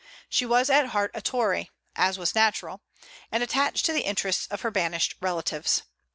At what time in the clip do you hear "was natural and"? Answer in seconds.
2.17-3.43